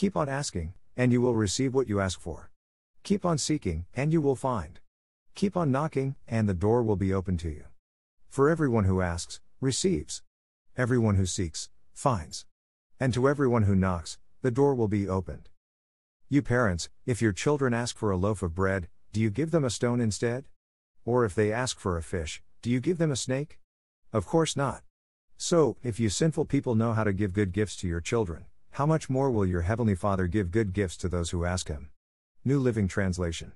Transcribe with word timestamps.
Keep 0.00 0.16
on 0.16 0.30
asking, 0.30 0.72
and 0.96 1.12
you 1.12 1.20
will 1.20 1.34
receive 1.34 1.74
what 1.74 1.86
you 1.86 2.00
ask 2.00 2.18
for. 2.18 2.50
Keep 3.02 3.26
on 3.26 3.36
seeking, 3.36 3.84
and 3.94 4.14
you 4.14 4.22
will 4.22 4.34
find. 4.34 4.80
Keep 5.34 5.58
on 5.58 5.70
knocking, 5.70 6.16
and 6.26 6.48
the 6.48 6.54
door 6.54 6.82
will 6.82 6.96
be 6.96 7.12
open 7.12 7.36
to 7.36 7.50
you. 7.50 7.64
For 8.30 8.48
everyone 8.48 8.84
who 8.84 9.02
asks, 9.02 9.40
receives. 9.60 10.22
Everyone 10.74 11.16
who 11.16 11.26
seeks, 11.26 11.68
finds. 11.92 12.46
And 12.98 13.12
to 13.12 13.28
everyone 13.28 13.64
who 13.64 13.76
knocks, 13.76 14.16
the 14.40 14.50
door 14.50 14.74
will 14.74 14.88
be 14.88 15.06
opened. 15.06 15.50
You 16.30 16.40
parents, 16.40 16.88
if 17.04 17.20
your 17.20 17.34
children 17.34 17.74
ask 17.74 17.94
for 17.94 18.10
a 18.10 18.16
loaf 18.16 18.42
of 18.42 18.54
bread, 18.54 18.88
do 19.12 19.20
you 19.20 19.28
give 19.28 19.50
them 19.50 19.64
a 19.64 19.68
stone 19.68 20.00
instead? 20.00 20.46
Or 21.04 21.26
if 21.26 21.34
they 21.34 21.52
ask 21.52 21.78
for 21.78 21.98
a 21.98 22.02
fish, 22.02 22.42
do 22.62 22.70
you 22.70 22.80
give 22.80 22.96
them 22.96 23.10
a 23.10 23.16
snake? 23.16 23.58
Of 24.14 24.24
course 24.24 24.56
not. 24.56 24.82
So, 25.36 25.76
if 25.82 26.00
you 26.00 26.08
sinful 26.08 26.46
people 26.46 26.74
know 26.74 26.94
how 26.94 27.04
to 27.04 27.12
give 27.12 27.34
good 27.34 27.52
gifts 27.52 27.76
to 27.76 27.86
your 27.86 28.00
children, 28.00 28.46
how 28.72 28.86
much 28.86 29.10
more 29.10 29.30
will 29.30 29.44
your 29.44 29.62
Heavenly 29.62 29.96
Father 29.96 30.26
give 30.26 30.52
good 30.52 30.72
gifts 30.72 30.96
to 30.98 31.08
those 31.08 31.30
who 31.30 31.44
ask 31.44 31.68
Him? 31.68 31.90
New 32.44 32.60
Living 32.60 32.86
Translation. 32.86 33.52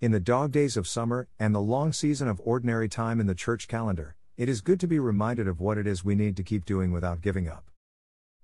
In 0.00 0.10
the 0.10 0.20
dog 0.20 0.50
days 0.50 0.76
of 0.76 0.88
summer 0.88 1.28
and 1.38 1.54
the 1.54 1.60
long 1.60 1.92
season 1.92 2.26
of 2.28 2.40
ordinary 2.44 2.88
time 2.88 3.20
in 3.20 3.26
the 3.26 3.34
church 3.34 3.68
calendar, 3.68 4.16
it 4.36 4.48
is 4.48 4.60
good 4.60 4.80
to 4.80 4.88
be 4.88 4.98
reminded 4.98 5.46
of 5.46 5.60
what 5.60 5.78
it 5.78 5.86
is 5.86 6.04
we 6.04 6.16
need 6.16 6.36
to 6.36 6.42
keep 6.42 6.64
doing 6.64 6.90
without 6.90 7.22
giving 7.22 7.48
up. 7.48 7.70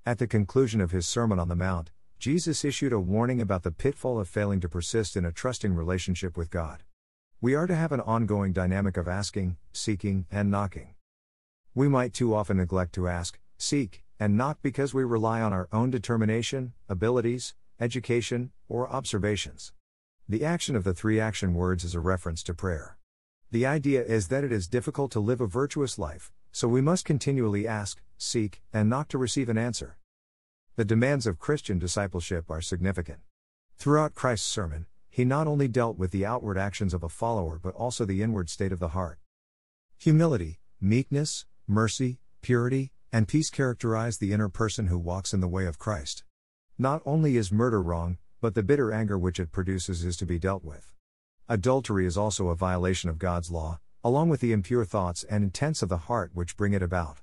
At 0.06 0.18
the 0.18 0.28
conclusion 0.28 0.80
of 0.80 0.92
his 0.92 1.08
Sermon 1.08 1.40
on 1.40 1.48
the 1.48 1.56
Mount, 1.56 1.90
Jesus 2.18 2.64
issued 2.64 2.92
a 2.92 3.00
warning 3.00 3.40
about 3.40 3.64
the 3.64 3.72
pitfall 3.72 4.20
of 4.20 4.28
failing 4.28 4.60
to 4.60 4.68
persist 4.68 5.16
in 5.16 5.24
a 5.24 5.32
trusting 5.32 5.74
relationship 5.74 6.36
with 6.36 6.50
God. 6.50 6.84
We 7.40 7.54
are 7.54 7.66
to 7.66 7.74
have 7.74 7.92
an 7.92 8.00
ongoing 8.00 8.52
dynamic 8.52 8.96
of 8.96 9.08
asking, 9.08 9.56
seeking, 9.72 10.26
and 10.30 10.50
knocking. 10.50 10.94
We 11.74 11.88
might 11.88 12.14
too 12.14 12.34
often 12.34 12.58
neglect 12.58 12.94
to 12.94 13.08
ask, 13.08 13.38
seek, 13.58 14.04
and 14.20 14.36
not 14.36 14.60
because 14.60 14.92
we 14.92 15.02
rely 15.02 15.40
on 15.40 15.54
our 15.54 15.66
own 15.72 15.90
determination, 15.90 16.74
abilities, 16.90 17.54
education, 17.80 18.52
or 18.68 18.86
observations. 18.90 19.72
The 20.28 20.44
action 20.44 20.76
of 20.76 20.84
the 20.84 20.92
three 20.92 21.18
action 21.18 21.54
words 21.54 21.84
is 21.84 21.94
a 21.94 22.00
reference 22.00 22.42
to 22.42 22.54
prayer. 22.54 22.98
The 23.50 23.64
idea 23.64 24.04
is 24.04 24.28
that 24.28 24.44
it 24.44 24.52
is 24.52 24.68
difficult 24.68 25.10
to 25.12 25.20
live 25.20 25.40
a 25.40 25.46
virtuous 25.46 25.98
life, 25.98 26.30
so 26.52 26.68
we 26.68 26.82
must 26.82 27.06
continually 27.06 27.66
ask, 27.66 28.02
seek, 28.18 28.60
and 28.74 28.90
knock 28.90 29.08
to 29.08 29.18
receive 29.18 29.48
an 29.48 29.56
answer. 29.56 29.96
The 30.76 30.84
demands 30.84 31.26
of 31.26 31.38
Christian 31.38 31.78
discipleship 31.78 32.50
are 32.50 32.60
significant. 32.60 33.20
Throughout 33.76 34.14
Christ's 34.14 34.48
sermon, 34.48 34.84
he 35.08 35.24
not 35.24 35.46
only 35.46 35.66
dealt 35.66 35.96
with 35.96 36.10
the 36.10 36.26
outward 36.26 36.58
actions 36.58 36.92
of 36.92 37.02
a 37.02 37.08
follower 37.08 37.58
but 37.60 37.74
also 37.74 38.04
the 38.04 38.22
inward 38.22 38.50
state 38.50 38.70
of 38.70 38.80
the 38.80 38.88
heart. 38.88 39.18
Humility, 39.98 40.60
meekness, 40.78 41.46
mercy, 41.66 42.20
purity, 42.42 42.92
and 43.12 43.26
peace 43.26 43.50
characterize 43.50 44.18
the 44.18 44.32
inner 44.32 44.48
person 44.48 44.86
who 44.86 44.98
walks 44.98 45.34
in 45.34 45.40
the 45.40 45.48
way 45.48 45.66
of 45.66 45.78
Christ. 45.78 46.24
Not 46.78 47.02
only 47.04 47.36
is 47.36 47.50
murder 47.50 47.82
wrong, 47.82 48.18
but 48.40 48.54
the 48.54 48.62
bitter 48.62 48.92
anger 48.92 49.18
which 49.18 49.40
it 49.40 49.52
produces 49.52 50.04
is 50.04 50.16
to 50.18 50.26
be 50.26 50.38
dealt 50.38 50.64
with. 50.64 50.94
Adultery 51.48 52.06
is 52.06 52.16
also 52.16 52.48
a 52.48 52.54
violation 52.54 53.10
of 53.10 53.18
God's 53.18 53.50
law, 53.50 53.80
along 54.04 54.28
with 54.28 54.40
the 54.40 54.52
impure 54.52 54.84
thoughts 54.84 55.24
and 55.24 55.42
intents 55.42 55.82
of 55.82 55.88
the 55.88 56.06
heart 56.08 56.30
which 56.32 56.56
bring 56.56 56.72
it 56.72 56.82
about. 56.82 57.18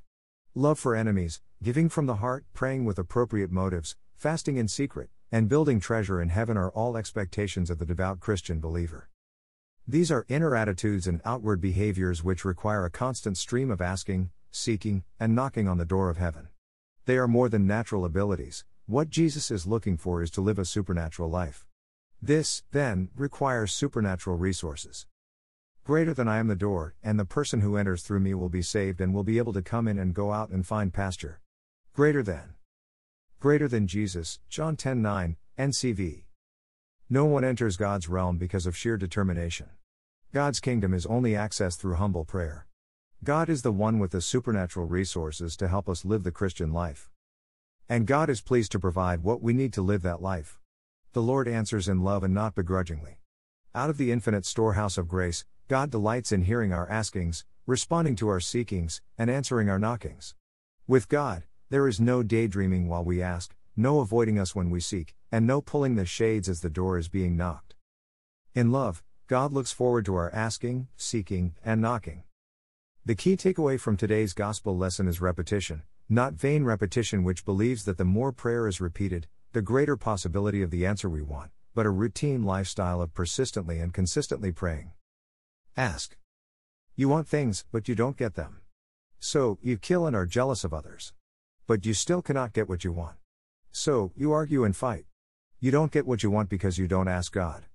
Love 0.54 0.78
for 0.78 0.96
enemies, 0.96 1.42
giving 1.64 1.88
from 1.88 2.06
the 2.06 2.16
heart, 2.16 2.46
praying 2.54 2.84
with 2.84 3.00
appropriate 3.00 3.52
motives, 3.52 3.96
fasting 4.16 4.58
in 4.58 4.68
secret, 4.68 5.10
and 5.32 5.50
building 5.50 5.80
treasure 5.80 6.22
in 6.22 6.30
heaven 6.30 6.58
are 6.58 6.72
all 6.72 6.98
expectations 6.98 7.70
of 7.70 7.80
the 7.80 7.86
devout 7.86 8.20
Christian 8.20 8.60
believer. 8.60 9.10
These 9.88 10.12
are 10.12 10.26
inner 10.28 10.56
attitudes 10.56 11.08
and 11.08 11.22
outward 11.24 11.62
behaviors 11.62 12.24
which 12.24 12.44
require 12.44 12.84
a 12.84 12.90
constant 12.90 13.38
stream 13.38 13.72
of 13.72 13.82
asking, 13.82 14.32
seeking, 14.58 15.04
and 15.20 15.36
knocking 15.36 15.68
on 15.68 15.78
the 15.78 15.86
door 15.86 16.10
of 16.10 16.18
heaven. 16.18 16.50
They 17.06 17.18
are 17.18 17.28
more 17.28 17.50
than 17.50 17.66
natural 17.66 18.04
abilities, 18.04 18.66
what 18.86 19.10
Jesus 19.10 19.52
is 19.52 19.68
looking 19.68 19.98
for 19.98 20.22
is 20.22 20.32
to 20.32 20.42
live 20.42 20.58
a 20.58 20.64
supernatural 20.64 21.30
life. 21.30 21.66
This, 22.22 22.64
then, 22.72 23.10
requires 23.16 23.74
supernatural 23.74 24.38
resources. 24.38 25.06
Greater 25.84 26.14
than 26.14 26.28
I 26.28 26.38
am 26.38 26.48
the 26.48 26.56
door, 26.56 26.96
and 27.04 27.20
the 27.20 27.26
person 27.26 27.62
who 27.62 27.78
enters 27.78 28.02
through 28.04 28.22
me 28.22 28.34
will 28.34 28.50
be 28.50 28.62
saved 28.62 29.02
and 29.02 29.14
will 29.14 29.24
be 29.24 29.38
able 29.38 29.54
to 29.54 29.62
come 29.62 29.88
in 29.88 30.00
and 30.00 30.14
go 30.14 30.32
out 30.32 30.50
and 30.50 30.66
find 30.66 30.94
pasture. 30.94 31.42
Greater 31.94 32.24
than. 32.24 32.56
Greater 33.40 33.68
than 33.68 33.88
Jesus, 33.88 34.40
John 34.50 34.76
10 34.76 35.02
9, 35.02 35.38
NCV. 35.58 36.24
No 37.10 37.26
one 37.26 37.44
enters 37.44 37.78
God's 37.78 38.10
realm 38.10 38.38
because 38.38 38.66
of 38.66 38.76
sheer 38.78 38.98
determination. 38.98 39.68
God's 40.34 40.60
kingdom 40.60 40.94
is 40.94 41.06
only 41.06 41.32
accessed 41.32 41.80
through 41.80 41.96
humble 41.96 42.26
prayer. 42.26 42.67
God 43.24 43.50
is 43.50 43.64
the 43.64 43.72
one 43.72 43.98
with 43.98 44.12
the 44.12 44.22
supernatural 44.22 44.86
resources 44.86 45.58
to 45.58 45.68
help 45.68 45.90
us 45.90 46.06
live 46.06 46.24
the 46.24 46.32
Christian 46.32 46.72
life. 46.72 47.10
And 47.90 48.06
God 48.06 48.30
is 48.30 48.42
pleased 48.42 48.72
to 48.74 48.80
provide 48.80 49.24
what 49.24 49.42
we 49.42 49.54
need 49.54 49.74
to 49.74 49.82
live 49.82 50.04
that 50.04 50.22
life. 50.22 50.60
The 51.14 51.22
Lord 51.22 51.48
answers 51.48 51.88
in 51.88 52.04
love 52.04 52.24
and 52.24 52.34
not 52.34 52.54
begrudgingly. 52.54 53.20
Out 53.74 53.90
of 53.90 53.98
the 53.98 54.12
infinite 54.12 54.46
storehouse 54.46 55.00
of 55.00 55.08
grace, 55.08 55.46
God 55.68 55.90
delights 55.90 56.32
in 56.32 56.44
hearing 56.44 56.72
our 56.72 56.88
askings, 56.90 57.44
responding 57.66 58.16
to 58.18 58.30
our 58.30 58.40
seekings, 58.40 59.02
and 59.18 59.32
answering 59.32 59.68
our 59.68 59.80
knockings. 59.80 60.36
With 60.88 61.10
God, 61.10 61.44
there 61.70 61.88
is 61.88 62.00
no 62.00 62.22
daydreaming 62.22 62.88
while 62.88 63.04
we 63.04 63.22
ask, 63.22 63.56
no 63.76 64.00
avoiding 64.00 64.38
us 64.38 64.56
when 64.56 64.70
we 64.70 64.80
seek, 64.80 65.16
and 65.32 65.48
no 65.48 65.60
pulling 65.60 65.96
the 65.96 66.06
shades 66.06 66.48
as 66.48 66.62
the 66.62 66.70
door 66.70 67.00
is 67.00 67.10
being 67.10 67.36
knocked. 67.36 67.74
In 68.54 68.72
love, 68.72 69.04
God 69.26 69.52
looks 69.52 69.72
forward 69.72 70.06
to 70.06 70.16
our 70.16 70.34
asking, 70.34 70.88
seeking, 70.96 71.56
and 71.66 71.82
knocking. 71.82 72.24
The 73.08 73.16
key 73.16 73.38
takeaway 73.38 73.80
from 73.80 73.96
today's 73.96 74.34
gospel 74.34 74.76
lesson 74.76 75.08
is 75.08 75.22
repetition, 75.22 75.84
not 76.10 76.34
vain 76.34 76.66
repetition 76.66 77.24
which 77.24 77.46
believes 77.46 77.86
that 77.86 77.98
the 77.98 78.04
more 78.04 78.34
prayer 78.34 78.68
is 78.68 78.82
repeated, 78.82 79.28
the 79.54 79.62
greater 79.62 79.96
possibility 79.96 80.62
of 80.62 80.72
the 80.72 80.86
answer 80.86 81.10
we 81.10 81.22
want, 81.22 81.52
but 81.74 81.86
a 81.86 81.90
routine 81.90 82.44
lifestyle 82.44 83.02
of 83.02 83.14
persistently 83.14 83.80
and 83.80 83.94
consistently 83.94 84.52
praying. 84.52 84.92
Ask. 85.78 86.18
You 86.98 87.08
want 87.08 87.30
things, 87.30 87.64
but 87.72 87.88
you 87.88 87.96
don't 87.96 88.18
get 88.18 88.36
them. 88.36 88.60
So, 89.22 89.58
you 89.62 89.78
kill 89.78 90.06
and 90.06 90.14
are 90.14 90.26
jealous 90.26 90.66
of 90.66 90.74
others. 90.74 91.14
But 91.66 91.86
you 91.86 91.94
still 91.94 92.22
cannot 92.22 92.52
get 92.52 92.68
what 92.68 92.84
you 92.84 92.92
want. 92.92 93.16
So, 93.72 94.12
you 94.18 94.34
argue 94.34 94.66
and 94.66 94.76
fight. 94.76 95.06
You 95.62 95.72
don't 95.72 95.94
get 95.94 96.06
what 96.06 96.24
you 96.24 96.30
want 96.30 96.50
because 96.50 96.78
you 96.78 96.90
don't 96.90 97.08
ask 97.08 97.32
God. 97.32 97.68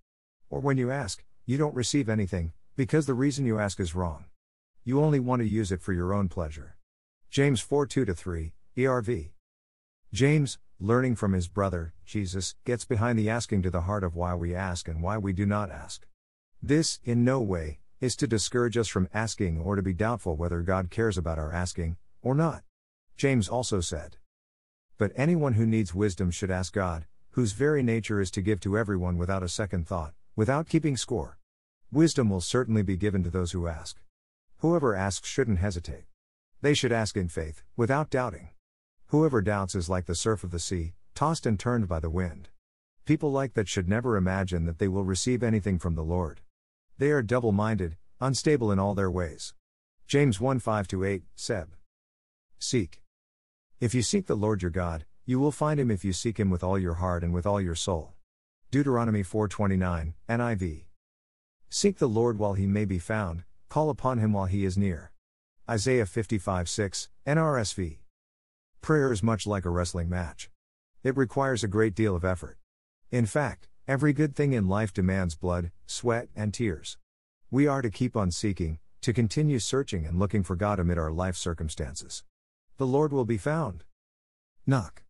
Or 0.50 0.60
when 0.60 0.76
you 0.76 0.91
ask, 0.91 1.25
you 1.47 1.56
don't 1.56 1.75
receive 1.75 2.10
anything, 2.10 2.53
because 2.76 3.06
the 3.06 3.14
reason 3.14 3.47
you 3.47 3.59
ask 3.59 3.81
is 3.81 3.94
wrong. 3.94 4.26
You 4.84 5.00
only 5.00 5.20
want 5.20 5.41
to 5.43 5.48
use 5.48 5.70
it 5.70 5.81
for 5.81 5.93
your 5.93 6.12
own 6.12 6.28
pleasure. 6.28 6.76
James 7.31 7.60
4 7.60 7.87
2 7.87 8.04
3, 8.04 8.53
ERV. 8.76 9.31
James, 10.12 10.59
learning 10.81 11.15
from 11.15 11.34
his 11.34 11.47
brother, 11.47 11.94
Jesus, 12.04 12.56
gets 12.65 12.84
behind 12.84 13.16
the 13.16 13.31
asking 13.31 13.62
to 13.62 13.70
the 13.70 13.82
heart 13.82 14.03
of 14.03 14.16
why 14.16 14.34
we 14.34 14.56
ask 14.56 14.88
and 14.88 15.00
why 15.00 15.19
we 15.19 15.32
do 15.32 15.47
not 15.47 15.70
ask. 15.70 16.04
This, 16.60 16.98
in 17.04 17.25
no 17.25 17.41
way, 17.41 17.78
is 18.00 18.16
to 18.16 18.26
discourage 18.26 18.76
us 18.76 18.88
from 18.88 19.09
asking 19.15 19.60
or 19.60 19.76
to 19.76 19.82
be 19.82 19.93
doubtful 19.93 20.34
whether 20.34 20.62
God 20.62 20.91
cares 20.91 21.16
about 21.16 21.38
our 21.38 21.53
asking, 21.53 21.97
or 22.20 22.34
not. 22.34 22.64
James 23.16 23.49
also 23.49 23.81
said, 23.81 24.16
But 24.99 25.12
anyone 25.14 25.53
who 25.53 25.64
needs 25.64 25.94
wisdom 25.94 26.32
should 26.32 26.50
ask 26.50 26.72
God, 26.72 27.06
whose 27.31 27.53
very 27.53 27.84
nature 27.84 28.20
is 28.20 28.32
to 28.32 28.43
give 28.43 28.59
to 28.60 28.76
everyone 28.76 29.16
without 29.16 29.44
a 29.44 29.49
second 29.49 29.87
thought, 29.87 30.12
without 30.34 30.69
keeping 30.69 30.97
score. 30.97 31.38
Wisdom 31.93 32.28
will 32.28 32.41
certainly 32.41 32.82
be 32.82 32.97
given 32.97 33.22
to 33.22 33.31
those 33.31 33.53
who 33.53 33.69
ask. 33.69 34.00
Whoever 34.62 34.94
asks 34.94 35.28
shouldn't 35.28 35.58
hesitate. 35.58 36.04
They 36.60 36.72
should 36.72 36.92
ask 36.92 37.16
in 37.16 37.26
faith, 37.26 37.64
without 37.76 38.10
doubting. 38.10 38.50
Whoever 39.08 39.42
doubts 39.42 39.74
is 39.74 39.88
like 39.88 40.06
the 40.06 40.14
surf 40.14 40.44
of 40.44 40.52
the 40.52 40.60
sea, 40.60 40.92
tossed 41.16 41.46
and 41.46 41.58
turned 41.58 41.88
by 41.88 41.98
the 41.98 42.08
wind. 42.08 42.48
People 43.04 43.32
like 43.32 43.54
that 43.54 43.66
should 43.66 43.88
never 43.88 44.16
imagine 44.16 44.64
that 44.66 44.78
they 44.78 44.86
will 44.86 45.02
receive 45.02 45.42
anything 45.42 45.80
from 45.80 45.96
the 45.96 46.04
Lord. 46.04 46.42
They 46.96 47.10
are 47.10 47.22
double 47.22 47.50
minded, 47.50 47.96
unstable 48.20 48.70
in 48.70 48.78
all 48.78 48.94
their 48.94 49.10
ways. 49.10 49.52
James 50.06 50.40
1 50.40 50.60
5 50.60 50.86
8, 50.94 51.22
CEB. 51.36 51.66
Seek. 52.60 53.02
If 53.80 53.96
you 53.96 54.02
seek 54.02 54.28
the 54.28 54.36
Lord 54.36 54.62
your 54.62 54.70
God, 54.70 55.06
you 55.26 55.40
will 55.40 55.50
find 55.50 55.80
him 55.80 55.90
if 55.90 56.04
you 56.04 56.12
seek 56.12 56.38
him 56.38 56.50
with 56.50 56.62
all 56.62 56.78
your 56.78 56.94
heart 56.94 57.24
and 57.24 57.34
with 57.34 57.46
all 57.46 57.60
your 57.60 57.74
soul. 57.74 58.12
Deuteronomy 58.70 59.25
4:29, 59.25 60.14
NIV. 60.28 60.84
Seek 61.69 61.98
the 61.98 62.08
Lord 62.08 62.38
while 62.38 62.52
he 62.52 62.69
may 62.69 62.84
be 62.84 63.00
found, 63.00 63.42
Call 63.72 63.88
upon 63.88 64.19
him 64.19 64.34
while 64.34 64.44
he 64.44 64.66
is 64.66 64.76
near. 64.76 65.12
Isaiah 65.66 66.04
55 66.04 66.69
6, 66.69 67.08
NRSV. 67.26 68.00
Prayer 68.82 69.10
is 69.10 69.22
much 69.22 69.46
like 69.46 69.64
a 69.64 69.70
wrestling 69.70 70.10
match. 70.10 70.50
It 71.02 71.16
requires 71.16 71.64
a 71.64 71.69
great 71.69 71.94
deal 71.94 72.14
of 72.14 72.22
effort. 72.22 72.58
In 73.10 73.24
fact, 73.24 73.70
every 73.88 74.12
good 74.12 74.36
thing 74.36 74.52
in 74.52 74.69
life 74.69 74.92
demands 74.92 75.36
blood, 75.36 75.70
sweat, 75.86 76.28
and 76.36 76.52
tears. 76.52 76.98
We 77.50 77.66
are 77.66 77.80
to 77.80 77.88
keep 77.88 78.14
on 78.14 78.30
seeking, 78.30 78.78
to 79.00 79.14
continue 79.14 79.58
searching 79.58 80.04
and 80.04 80.18
looking 80.18 80.42
for 80.42 80.54
God 80.54 80.78
amid 80.78 80.98
our 80.98 81.10
life 81.10 81.38
circumstances. 81.38 82.25
The 82.76 82.86
Lord 82.86 83.10
will 83.10 83.25
be 83.25 83.38
found. 83.38 83.84
Knock. 84.66 85.02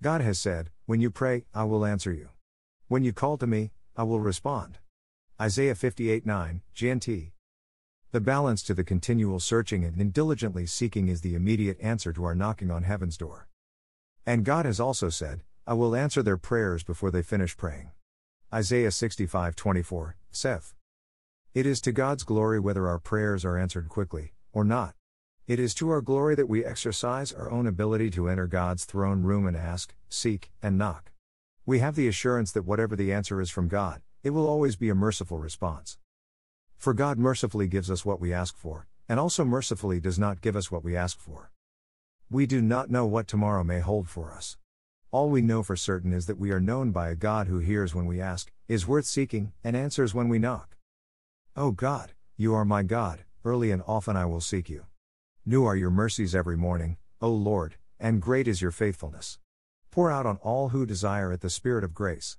God 0.00 0.20
has 0.20 0.38
said, 0.38 0.70
When 0.86 1.00
you 1.00 1.10
pray, 1.10 1.44
I 1.52 1.64
will 1.64 1.84
answer 1.84 2.12
you. 2.12 2.28
When 2.86 3.02
you 3.02 3.12
call 3.12 3.36
to 3.38 3.48
me, 3.48 3.72
I 3.96 4.04
will 4.04 4.20
respond. 4.20 4.78
Isaiah 5.40 5.74
58 5.74 6.24
9, 6.24 6.62
GNT. 6.76 7.32
The 8.12 8.20
balance 8.20 8.64
to 8.64 8.74
the 8.74 8.82
continual 8.82 9.38
searching 9.38 9.84
and 9.84 10.12
diligently 10.12 10.66
seeking 10.66 11.06
is 11.06 11.20
the 11.20 11.36
immediate 11.36 11.78
answer 11.80 12.12
to 12.12 12.24
our 12.24 12.34
knocking 12.34 12.68
on 12.68 12.82
heaven's 12.82 13.16
door. 13.16 13.46
And 14.26 14.44
God 14.44 14.66
has 14.66 14.80
also 14.80 15.10
said, 15.10 15.42
I 15.64 15.74
will 15.74 15.94
answer 15.94 16.20
their 16.20 16.36
prayers 16.36 16.82
before 16.82 17.12
they 17.12 17.22
finish 17.22 17.56
praying. 17.56 17.92
Isaiah 18.52 18.90
65 18.90 19.54
24, 19.54 20.16
CEV. 20.32 20.74
It 21.54 21.66
is 21.66 21.80
to 21.82 21.92
God's 21.92 22.24
glory 22.24 22.58
whether 22.58 22.88
our 22.88 22.98
prayers 22.98 23.44
are 23.44 23.56
answered 23.56 23.88
quickly, 23.88 24.32
or 24.52 24.64
not. 24.64 24.96
It 25.46 25.60
is 25.60 25.72
to 25.74 25.90
our 25.90 26.00
glory 26.00 26.34
that 26.34 26.48
we 26.48 26.64
exercise 26.64 27.32
our 27.32 27.48
own 27.48 27.68
ability 27.68 28.10
to 28.10 28.28
enter 28.28 28.48
God's 28.48 28.86
throne 28.86 29.22
room 29.22 29.46
and 29.46 29.56
ask, 29.56 29.94
seek, 30.08 30.50
and 30.60 30.76
knock. 30.76 31.12
We 31.64 31.78
have 31.78 31.94
the 31.94 32.08
assurance 32.08 32.50
that 32.52 32.64
whatever 32.64 32.96
the 32.96 33.12
answer 33.12 33.40
is 33.40 33.50
from 33.50 33.68
God, 33.68 34.02
it 34.24 34.30
will 34.30 34.48
always 34.48 34.74
be 34.74 34.88
a 34.88 34.96
merciful 34.96 35.38
response. 35.38 35.96
For 36.80 36.94
God 36.94 37.18
mercifully 37.18 37.68
gives 37.68 37.90
us 37.90 38.06
what 38.06 38.20
we 38.20 38.32
ask 38.32 38.56
for, 38.56 38.86
and 39.06 39.20
also 39.20 39.44
mercifully 39.44 40.00
does 40.00 40.18
not 40.18 40.40
give 40.40 40.56
us 40.56 40.70
what 40.70 40.82
we 40.82 40.96
ask 40.96 41.20
for. 41.20 41.50
We 42.30 42.46
do 42.46 42.62
not 42.62 42.88
know 42.88 43.04
what 43.04 43.28
tomorrow 43.28 43.62
may 43.62 43.80
hold 43.80 44.08
for 44.08 44.32
us. 44.32 44.56
All 45.10 45.28
we 45.28 45.42
know 45.42 45.62
for 45.62 45.76
certain 45.76 46.14
is 46.14 46.24
that 46.24 46.38
we 46.38 46.52
are 46.52 46.58
known 46.58 46.90
by 46.90 47.10
a 47.10 47.14
God 47.14 47.48
who 47.48 47.58
hears 47.58 47.94
when 47.94 48.06
we 48.06 48.18
ask, 48.18 48.50
is 48.66 48.88
worth 48.88 49.04
seeking, 49.04 49.52
and 49.62 49.76
answers 49.76 50.14
when 50.14 50.30
we 50.30 50.38
knock. 50.38 50.78
O 51.54 51.64
oh 51.66 51.70
God, 51.72 52.12
you 52.38 52.54
are 52.54 52.64
my 52.64 52.82
God, 52.82 53.24
early 53.44 53.70
and 53.70 53.82
often 53.86 54.16
I 54.16 54.24
will 54.24 54.40
seek 54.40 54.70
you. 54.70 54.86
New 55.44 55.66
are 55.66 55.76
your 55.76 55.90
mercies 55.90 56.34
every 56.34 56.56
morning, 56.56 56.96
O 57.20 57.28
Lord, 57.28 57.74
and 57.98 58.22
great 58.22 58.48
is 58.48 58.62
your 58.62 58.70
faithfulness. 58.70 59.38
Pour 59.90 60.10
out 60.10 60.24
on 60.24 60.38
all 60.38 60.70
who 60.70 60.86
desire 60.86 61.30
it 61.30 61.42
the 61.42 61.50
Spirit 61.50 61.84
of 61.84 61.92
grace. 61.92 62.38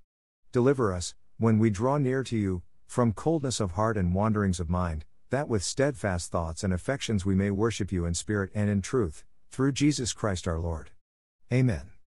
Deliver 0.51 0.91
us, 0.91 1.13
when 1.37 1.59
we 1.59 1.69
draw 1.69 1.99
near 1.99 2.23
to 2.23 2.35
you, 2.35 2.63
from 2.91 3.13
coldness 3.13 3.61
of 3.61 3.71
heart 3.71 3.95
and 3.95 4.13
wanderings 4.13 4.59
of 4.59 4.69
mind, 4.69 5.05
that 5.29 5.47
with 5.47 5.63
steadfast 5.63 6.29
thoughts 6.29 6.61
and 6.61 6.73
affections 6.73 7.25
we 7.25 7.33
may 7.33 7.49
worship 7.49 7.89
you 7.89 8.05
in 8.05 8.13
spirit 8.13 8.51
and 8.53 8.69
in 8.69 8.81
truth, 8.81 9.23
through 9.49 9.71
Jesus 9.71 10.11
Christ 10.11 10.45
our 10.45 10.59
Lord. 10.59 10.91
Amen. 11.53 11.90